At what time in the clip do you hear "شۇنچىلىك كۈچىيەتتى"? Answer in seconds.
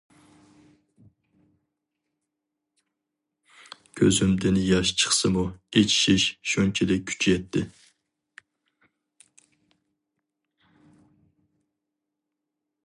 6.55-7.65